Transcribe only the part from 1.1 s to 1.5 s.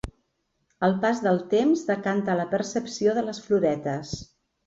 del